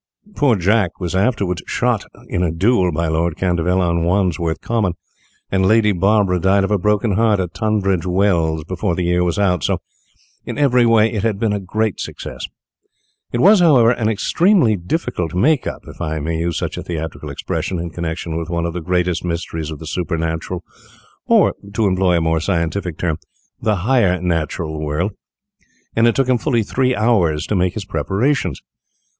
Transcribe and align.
Poor 0.35 0.55
Jack 0.55 0.99
was 0.99 1.15
afterwards 1.15 1.61
shot 1.67 2.05
in 2.27 2.41
a 2.41 2.51
duel 2.51 2.91
by 2.91 3.07
Lord 3.07 3.37
Canterville 3.37 3.81
on 3.81 4.03
Wandsworth 4.03 4.59
Common, 4.59 4.93
and 5.51 5.63
Lady 5.67 5.91
Barbara 5.91 6.39
died 6.39 6.63
of 6.63 6.71
a 6.71 6.79
broken 6.79 7.11
heart 7.11 7.39
at 7.39 7.53
Tunbridge 7.53 8.07
Wells 8.07 8.63
before 8.63 8.95
the 8.95 9.03
year 9.03 9.23
was 9.23 9.37
out, 9.37 9.63
so, 9.63 9.79
in 10.43 10.57
every 10.57 10.87
way, 10.87 11.13
it 11.13 11.21
had 11.21 11.37
been 11.39 11.53
a 11.53 11.59
great 11.59 11.99
success. 11.99 12.47
It 13.31 13.41
was, 13.41 13.59
however 13.59 13.91
an 13.91 14.09
extremely 14.09 14.75
difficult 14.75 15.35
"make 15.35 15.67
up," 15.67 15.83
if 15.87 16.01
I 16.01 16.19
may 16.19 16.39
use 16.39 16.57
such 16.57 16.79
a 16.79 16.83
theatrical 16.83 17.29
expression 17.29 17.77
in 17.77 17.91
connection 17.91 18.37
with 18.39 18.49
one 18.49 18.65
of 18.65 18.73
the 18.73 18.81
greatest 18.81 19.23
mysteries 19.23 19.69
of 19.69 19.77
the 19.77 19.85
supernatural, 19.85 20.63
or, 21.27 21.53
to 21.75 21.85
employ 21.85 22.17
a 22.17 22.21
more 22.21 22.39
scientific 22.39 22.97
term, 22.97 23.19
the 23.61 23.75
higher 23.85 24.19
natural 24.19 24.81
world, 24.81 25.11
and 25.95 26.07
it 26.07 26.15
took 26.15 26.27
him 26.27 26.39
fully 26.39 26.63
three 26.63 26.95
hours 26.95 27.45
to 27.45 27.55
make 27.55 27.75
his 27.75 27.85
preparations. 27.85 28.63